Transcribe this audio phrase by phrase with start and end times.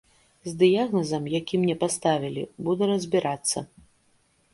[0.45, 3.65] З дыягназам, які мне паставілі, буду разбірацца.